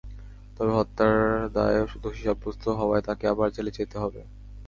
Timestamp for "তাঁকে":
3.07-3.25